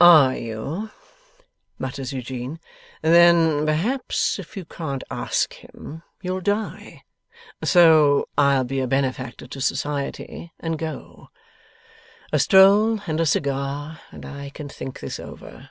[0.00, 0.90] 'Are you?'
[1.76, 2.60] mutters Eugene,
[3.02, 7.02] 'then perhaps if you can't ask him, you'll die.
[7.64, 11.30] So I'll be a benefactor to society, and go.
[12.32, 15.70] A stroll and a cigar, and I can think this over.